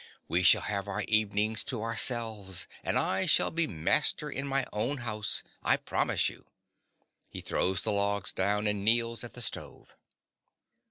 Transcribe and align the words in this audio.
We 0.27 0.41
shall 0.41 0.63
have 0.63 0.87
our 0.87 1.01
evenings 1.03 1.63
to 1.65 1.83
ourselves; 1.83 2.65
and 2.83 2.97
I 2.97 3.27
shall 3.27 3.51
be 3.51 3.67
master 3.67 4.31
in 4.31 4.47
my 4.47 4.65
own 4.73 4.97
house, 5.05 5.43
I 5.61 5.77
promise 5.77 6.27
you. 6.27 6.47
(_He 7.31 7.43
throws 7.43 7.83
the 7.83 7.91
logs 7.91 8.31
down 8.33 8.65
and 8.65 8.83
kneels 8.83 9.23
at 9.23 9.33
the 9.35 9.43
stove. 9.43 9.95